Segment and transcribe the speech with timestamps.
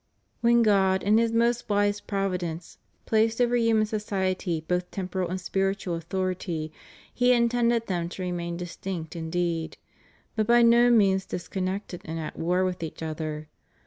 [0.39, 5.39] When God, in His most wise provi dence, placed over human society both temporal and
[5.39, 6.71] spiritual authority,
[7.13, 9.77] He intended them to remain distinct indeed,
[10.35, 13.47] but by no means disconnected and at war with each other.